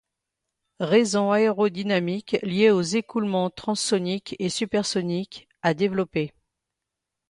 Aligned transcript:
Raison 0.79 1.31
aérodynamique 1.31 2.37
liée 2.41 2.71
aux 2.71 2.81
écoulements 2.81 3.51
transsoniques 3.51 4.35
et 4.39 4.49
supersoniques, 4.49 5.47
à 5.61 5.75
développer. 5.75 6.33